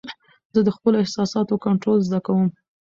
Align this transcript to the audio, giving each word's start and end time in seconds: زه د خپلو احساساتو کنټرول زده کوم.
زه 0.53 0.59
د 0.67 0.69
خپلو 0.75 0.95
احساساتو 1.03 1.61
کنټرول 1.65 1.99
زده 2.07 2.19
کوم. 2.25 2.47